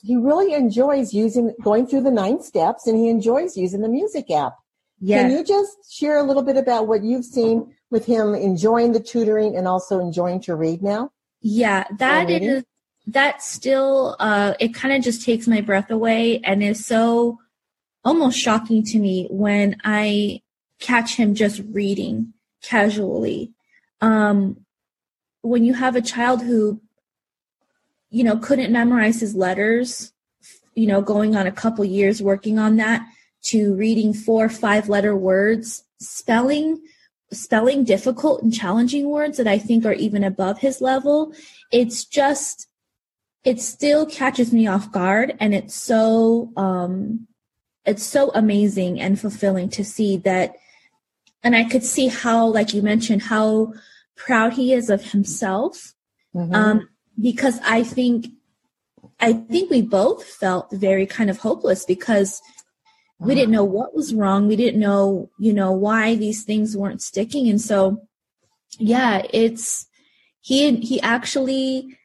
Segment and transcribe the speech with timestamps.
[0.00, 4.30] he really enjoys using going through the nine steps and he enjoys using the music
[4.30, 4.54] app.
[5.00, 5.22] Yes.
[5.22, 9.00] Can you just share a little bit about what you've seen with him enjoying the
[9.00, 11.10] tutoring and also enjoying to read now?
[11.40, 12.64] Yeah, that is
[13.06, 17.38] that still uh it kind of just takes my breath away and is so
[18.02, 20.40] almost shocking to me when I
[20.80, 23.52] catch him just reading casually.
[24.00, 24.64] Um
[25.42, 26.80] when you have a child who
[28.14, 30.12] you know couldn't memorize his letters,
[30.74, 33.04] you know, going on a couple years working on that
[33.42, 36.80] to reading four five letter words, spelling
[37.32, 41.32] spelling difficult and challenging words that I think are even above his level.
[41.72, 42.68] It's just,
[43.42, 45.34] it still catches me off guard.
[45.40, 47.26] And it's so, um,
[47.84, 50.54] it's so amazing and fulfilling to see that.
[51.42, 53.72] And I could see how, like you mentioned, how
[54.16, 55.94] proud he is of himself.
[56.34, 56.54] Mhm.
[56.54, 56.88] Um,
[57.20, 58.28] because I think,
[59.20, 62.40] I think we both felt very kind of hopeless because
[63.18, 64.48] we didn't know what was wrong.
[64.48, 67.48] We didn't know you know why these things weren't sticking.
[67.48, 68.02] And so
[68.78, 69.86] yeah it's
[70.40, 71.96] he he actually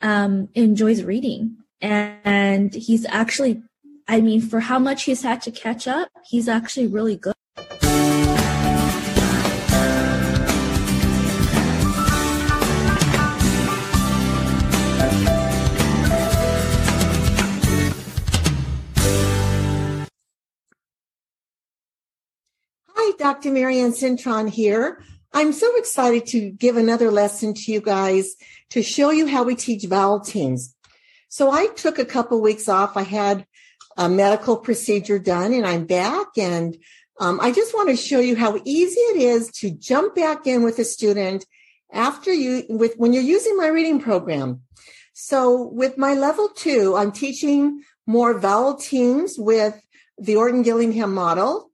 [0.00, 1.56] um enjoys reading.
[1.80, 3.62] And, he's actually
[4.08, 7.34] i mean for how much he's had to catch up he's actually really good
[23.24, 23.52] Dr.
[23.52, 25.02] Marianne Cintron here.
[25.32, 28.34] I'm so excited to give another lesson to you guys
[28.68, 30.76] to show you how we teach vowel teams.
[31.30, 32.98] So I took a couple weeks off.
[32.98, 33.46] I had
[33.96, 36.76] a medical procedure done and I'm back and
[37.18, 40.62] um, I just want to show you how easy it is to jump back in
[40.62, 41.46] with a student
[41.94, 44.60] after you with when you're using my reading program.
[45.14, 49.82] So with my level two, I'm teaching more vowel teams with
[50.18, 51.70] the Orton Gillingham model.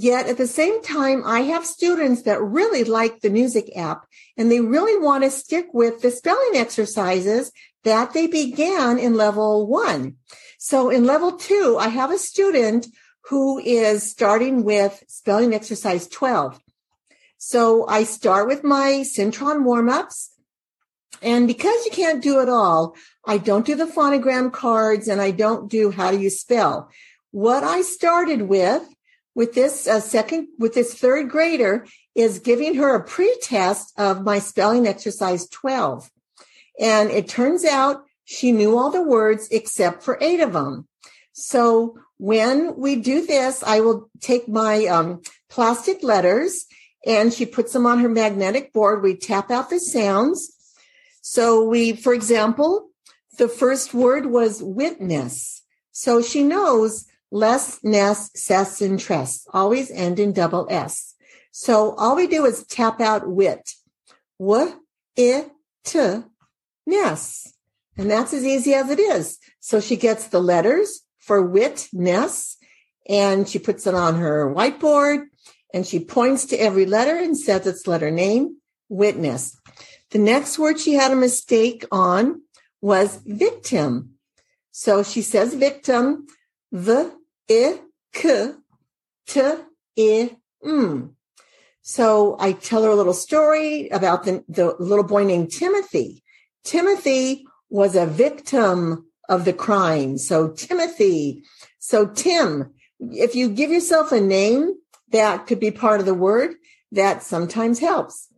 [0.00, 4.48] Yet at the same time, I have students that really like the music app and
[4.48, 7.50] they really want to stick with the spelling exercises
[7.82, 10.14] that they began in level one.
[10.56, 12.86] So in level two, I have a student
[13.24, 16.60] who is starting with spelling exercise 12.
[17.36, 20.30] So I start with my Cintron warm-ups.
[21.22, 22.94] And because you can't do it all,
[23.26, 26.88] I don't do the phonogram cards and I don't do how do you spell.
[27.32, 28.88] What I started with
[29.38, 34.40] with this uh, second, with this third grader is giving her a pre-test of my
[34.40, 36.10] spelling exercise 12.
[36.80, 40.88] And it turns out she knew all the words except for eight of them.
[41.34, 46.66] So when we do this, I will take my um, plastic letters
[47.06, 49.04] and she puts them on her magnetic board.
[49.04, 50.50] We tap out the sounds.
[51.20, 52.88] So we, for example,
[53.38, 55.62] the first word was witness.
[55.92, 61.14] So she knows less, ness, cess, and tress always end in double S.
[61.50, 63.70] So all we do is tap out wit.
[64.40, 64.74] W,
[65.18, 65.46] I,
[65.84, 66.22] T,
[66.86, 67.52] ness.
[67.96, 69.38] And that's as easy as it is.
[69.60, 72.56] So she gets the letters for witness
[73.08, 75.26] and she puts it on her whiteboard
[75.74, 78.58] and she points to every letter and says its letter name,
[78.88, 79.58] witness.
[80.10, 82.42] The next word she had a mistake on
[82.80, 84.14] was victim.
[84.70, 86.26] So she says victim,
[86.70, 87.12] the,
[87.50, 87.80] i,
[88.12, 88.52] k,
[89.26, 89.40] t,
[89.98, 91.16] i, m.
[91.82, 96.22] So I tell her a little story about the, the little boy named Timothy.
[96.64, 100.18] Timothy was a victim of the crime.
[100.18, 101.44] So Timothy.
[101.78, 104.74] So Tim, if you give yourself a name
[105.12, 106.56] that could be part of the word,
[106.92, 108.28] that sometimes helps.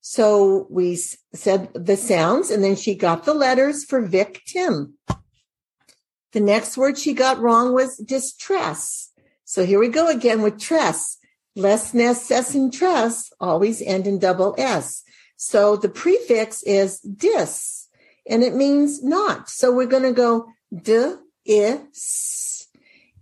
[0.00, 4.94] So we said the sounds and then she got the letters for victim.
[6.32, 9.10] The next word she got wrong was distress.
[9.44, 11.18] So here we go again with tress.
[11.56, 15.02] Less, ness, cess, and tress always end in double S.
[15.36, 17.88] So the prefix is dis
[18.28, 19.48] and it means not.
[19.48, 21.14] So we're going to go d,
[21.44, 22.68] is,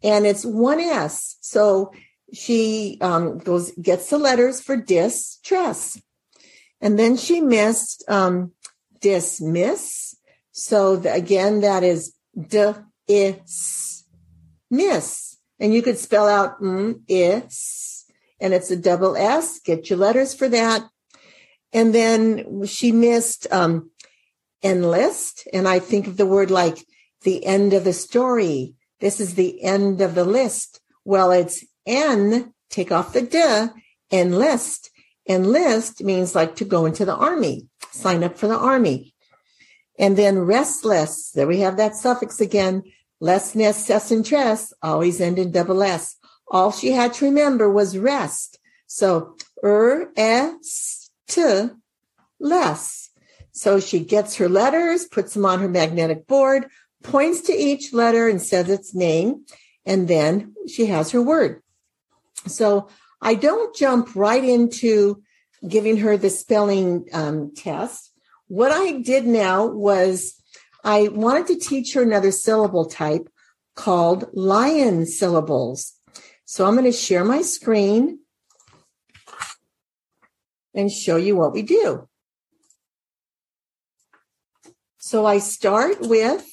[0.03, 1.39] and it's one S.
[1.41, 1.93] So
[2.35, 6.01] she um, goes, gets the letters for distress.
[6.81, 8.53] And then she missed um,
[9.01, 10.15] dismiss.
[10.53, 12.73] So the, again, that is d,
[13.09, 14.05] is,
[14.71, 15.37] miss.
[15.61, 18.05] And you could spell out mm, is,
[18.41, 19.59] and it's a double S.
[19.59, 20.89] Get your letters for that.
[21.73, 23.91] And then she missed um,
[24.63, 25.49] enlist.
[25.53, 26.79] And I think of the word like
[27.23, 28.75] the end of the story.
[29.01, 30.81] This is the end of the list.
[31.05, 33.73] Well, it's N, take off the D,
[34.13, 34.91] enlist.
[35.29, 39.15] Enlist means like to go into the army, sign up for the army.
[39.99, 41.31] And then restless.
[41.33, 42.85] There we have that suffix again.
[43.21, 46.17] Lessness, cess, and tress always end in double S.
[46.51, 48.59] All she had to remember was rest.
[48.87, 51.71] So, er, s, t,
[52.41, 53.11] less.
[53.53, 56.67] So she gets her letters, puts them on her magnetic board,
[57.03, 59.45] points to each letter and says its name,
[59.85, 61.63] and then she has her word.
[62.47, 62.89] So
[63.21, 65.23] I don't jump right into
[65.67, 68.13] giving her the spelling um, test.
[68.47, 70.38] What I did now was
[70.85, 73.29] I wanted to teach her another syllable type
[73.75, 75.95] called lion syllables.
[76.45, 78.21] So I'm going to share my screen
[80.75, 82.09] and show you what we do.
[84.99, 86.47] So I start with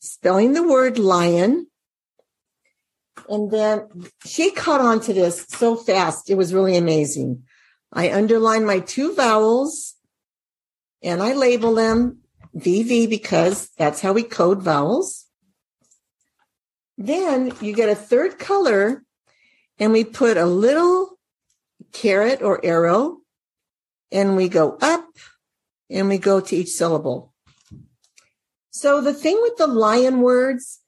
[0.00, 1.68] spelling the word lion.
[3.28, 3.88] And then
[4.26, 6.28] she caught on to this so fast.
[6.28, 7.44] It was really amazing.
[7.92, 9.94] I underline my two vowels
[11.02, 12.23] and I label them
[12.56, 15.26] VV because that's how we code vowels.
[16.96, 19.02] Then you get a third color
[19.78, 21.18] and we put a little
[21.92, 23.18] caret or arrow
[24.12, 25.06] and we go up
[25.90, 27.32] and we go to each syllable.
[28.70, 30.80] So the thing with the lion words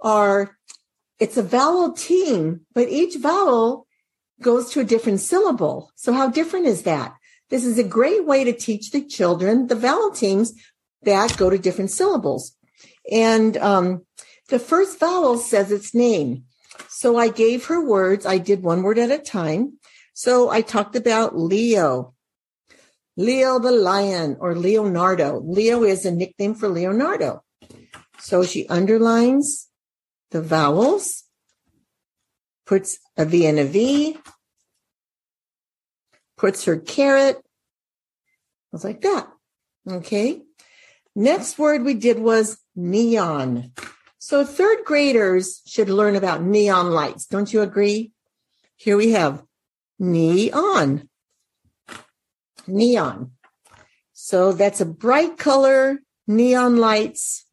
[0.00, 0.56] are
[1.18, 3.86] it's a vowel team, but each vowel
[4.40, 5.90] goes to a different syllable.
[5.96, 7.14] So how different is that?
[7.50, 10.52] This is a great way to teach the children the vowel teams
[11.02, 12.56] that go to different syllables.
[13.10, 14.06] And um,
[14.48, 16.44] the first vowel says its name.
[16.88, 18.26] So I gave her words.
[18.26, 19.78] I did one word at a time.
[20.14, 22.14] So I talked about Leo,
[23.16, 25.40] Leo the lion, or Leonardo.
[25.44, 27.42] Leo is a nickname for Leonardo.
[28.18, 29.68] So she underlines
[30.30, 31.24] the vowels,
[32.66, 34.18] puts a V and a V,
[36.36, 37.40] puts her caret.
[38.72, 39.28] was like that.
[39.88, 40.42] Okay.
[41.18, 43.72] Next word we did was neon.
[44.20, 47.26] So third graders should learn about neon lights.
[47.26, 48.12] Don't you agree?
[48.76, 49.42] Here we have
[49.98, 51.08] neon.
[52.68, 53.32] Neon.
[54.12, 55.98] So that's a bright color,
[56.28, 57.46] neon lights.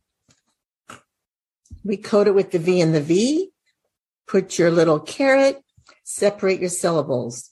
[1.84, 3.50] We code it with the V and the V.
[4.28, 5.64] Put your little caret,
[6.04, 7.50] separate your syllables.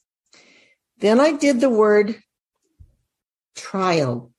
[1.00, 2.22] Then I did the word
[3.56, 4.33] trial.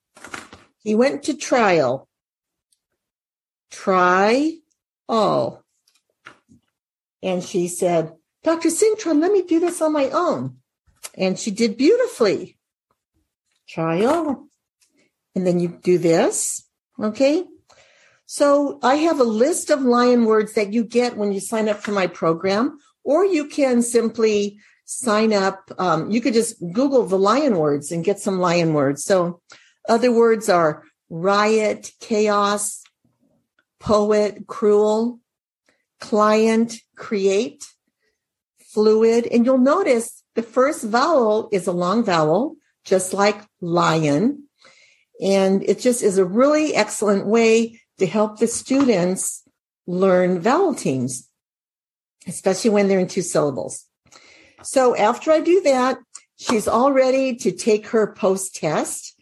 [0.85, 2.07] He went to trial.
[3.71, 4.59] Try
[5.09, 5.63] all.
[7.23, 8.69] And she said, Dr.
[8.69, 10.57] Cintron, let me do this on my own.
[11.17, 12.59] And she did beautifully.
[13.67, 14.47] Trial.
[15.33, 16.69] And then you do this.
[17.01, 17.43] Okay.
[18.27, 21.77] So I have a list of lion words that you get when you sign up
[21.81, 25.71] for my program, or you can simply sign up.
[25.79, 29.03] Um, you could just Google the lion words and get some lion words.
[29.03, 29.41] So
[29.87, 32.83] other words are riot, chaos,
[33.79, 35.19] poet, cruel,
[35.99, 37.63] client, create,
[38.59, 39.27] fluid.
[39.27, 44.43] And you'll notice the first vowel is a long vowel, just like lion.
[45.21, 49.43] And it just is a really excellent way to help the students
[49.87, 51.29] learn vowel teams,
[52.27, 53.85] especially when they're in two syllables.
[54.63, 55.97] So after I do that,
[56.37, 59.14] she's all ready to take her post test.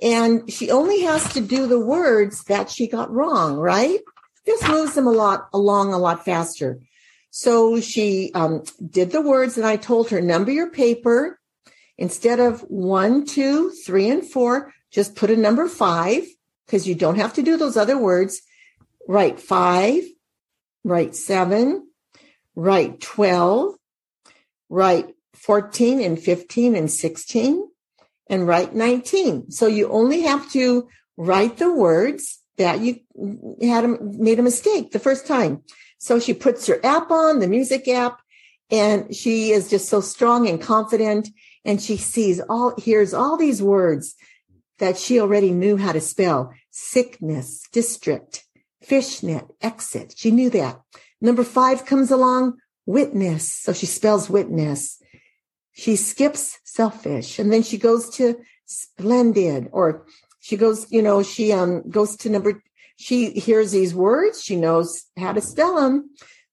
[0.00, 3.98] And she only has to do the words that she got wrong, right?
[4.46, 6.78] This moves them a lot along a lot faster.
[7.30, 11.38] So she um, did the words and I told her, number your paper.
[11.96, 16.24] Instead of one, two, three, and four, just put a number five
[16.64, 18.40] because you don't have to do those other words.
[19.08, 20.04] Write five,
[20.84, 21.88] write seven,
[22.54, 23.74] write 12,
[24.68, 27.68] write 14 and 15 and 16,
[28.28, 29.50] and write 19.
[29.50, 33.00] So you only have to write the words that you
[33.62, 35.62] had made a mistake the first time.
[35.98, 38.20] So she puts her app on, the music app,
[38.70, 41.28] and she is just so strong and confident.
[41.64, 44.14] And she sees all, hears all these words
[44.78, 48.44] that she already knew how to spell sickness, district,
[48.82, 50.14] fishnet, exit.
[50.16, 50.80] She knew that.
[51.20, 53.52] Number five comes along, witness.
[53.52, 55.02] So she spells witness
[55.78, 60.06] she skips selfish and then she goes to splendid or
[60.40, 62.60] she goes, you know, she um goes to number
[62.96, 66.10] she hears these words, she knows how to spell them.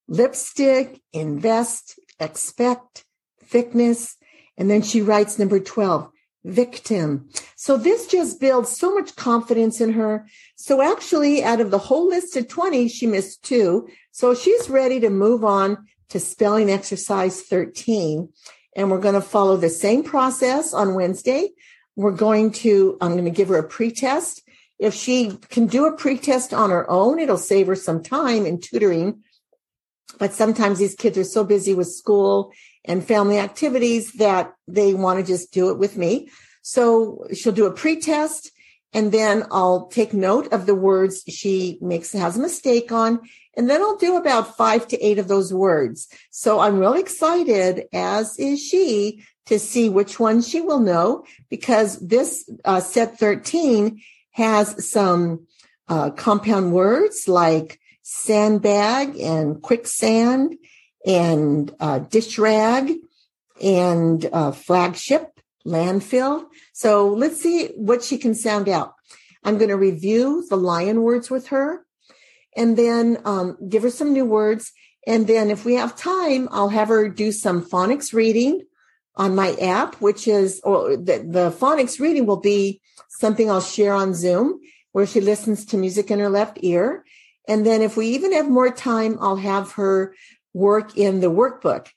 [0.07, 3.03] Lipstick, invest, expect,
[3.43, 4.15] thickness,
[4.57, 6.07] and then she writes number 12,
[6.43, 7.27] victim.
[7.55, 10.27] So this just builds so much confidence in her.
[10.55, 13.87] So actually, out of the whole list of 20, she missed two.
[14.11, 18.29] So she's ready to move on to spelling exercise 13
[18.75, 21.49] and we're going to follow the same process on Wednesday.
[21.95, 24.41] We're going to, I'm going to give her a pretest
[24.79, 28.59] if she can do a pretest on her own, it'll save her some time in
[28.59, 29.23] tutoring.
[30.19, 32.51] But sometimes these kids are so busy with school
[32.83, 36.29] and family activities that they want to just do it with me.
[36.61, 38.51] So she'll do a pretest
[38.93, 43.21] and then I'll take note of the words she makes, has a mistake on.
[43.57, 46.07] And then I'll do about five to eight of those words.
[46.29, 51.99] So I'm really excited, as is she, to see which one she will know because
[51.99, 55.47] this uh, set 13 has some
[55.87, 60.57] uh, compound words like sandbag and quicksand
[61.05, 62.93] and uh, dish rag
[63.61, 66.47] and uh, flagship, landfill.
[66.73, 68.93] So let's see what she can sound out.
[69.43, 71.84] I'm going to review the lion words with her
[72.55, 74.71] and then um, give her some new words.
[75.07, 78.63] And then if we have time, I'll have her do some phonics reading
[79.15, 83.93] on my app, which is, or the, the phonics reading will be something I'll share
[83.93, 84.59] on Zoom
[84.91, 87.03] where she listens to music in her left ear.
[87.47, 90.15] And then if we even have more time, I'll have her
[90.53, 91.87] work in the workbook.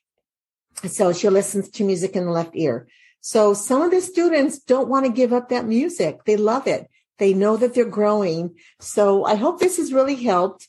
[0.85, 2.89] So she listens to music in the left ear.
[3.21, 6.25] So some of the students don't want to give up that music.
[6.25, 6.89] They love it.
[7.19, 8.57] They know that they're growing.
[8.81, 10.69] So I hope this has really helped.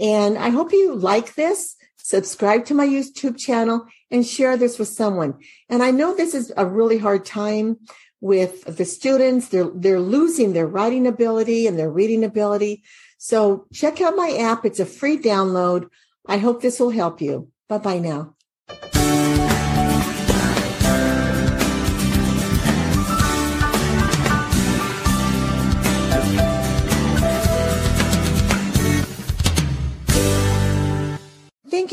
[0.00, 1.76] And I hope you like this.
[1.96, 5.34] Subscribe to my YouTube channel and share this with someone.
[5.68, 7.76] And I know this is a really hard time
[8.20, 9.48] with the students.
[9.48, 12.82] They're, they're losing their writing ability and their reading ability.
[13.18, 14.64] So check out my app.
[14.64, 15.88] It's a free download.
[16.26, 17.48] I hope this will help you.
[17.68, 18.34] Bye bye now.